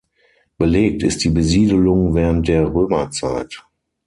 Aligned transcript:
Belegt 0.57 1.03
ist 1.03 1.23
die 1.23 1.29
Besiedelung 1.29 2.15
während 2.15 2.47
der 2.47 2.65
Römerzeit. 2.73 3.61